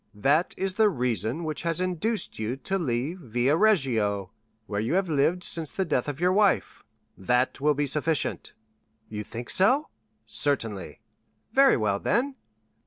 [0.15, 4.31] That is the reason which has induced you to leave Via Reggio,
[4.65, 6.83] where you have lived since the death of your wife.
[7.15, 8.53] That will be sufficient."
[9.09, 9.89] "You think so?"
[10.25, 11.01] "Certainly."
[11.53, 12.33] "Very well, then."